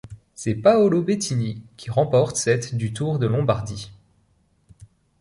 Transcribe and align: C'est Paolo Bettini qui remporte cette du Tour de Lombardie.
C'est 0.33 0.55
Paolo 0.55 1.03
Bettini 1.03 1.61
qui 1.77 1.91
remporte 1.91 2.35
cette 2.35 2.73
du 2.73 2.91
Tour 2.91 3.19
de 3.19 3.27
Lombardie. 3.27 3.91